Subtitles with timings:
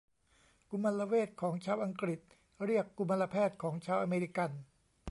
[0.71, 2.21] กุมารเวชของชาวอังกฤษ
[2.65, 4.51] เรียกกุมารแพทย์ของชาวอเมริกัน